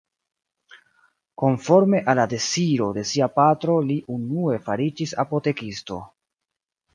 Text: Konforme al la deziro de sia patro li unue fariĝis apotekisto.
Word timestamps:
Konforme 1.41 1.99
al 2.13 2.17
la 2.19 2.25
deziro 2.31 2.87
de 2.95 3.03
sia 3.11 3.27
patro 3.37 3.77
li 3.91 3.99
unue 4.15 4.57
fariĝis 4.71 5.15
apotekisto. 5.27 6.01